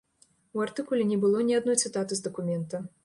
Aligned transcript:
У 0.55 0.61
артыкуле 0.65 1.03
не 1.11 1.17
было 1.25 1.43
ні 1.49 1.59
адной 1.59 1.77
цытаты 1.85 2.13
з 2.21 2.27
дакумента. 2.29 2.81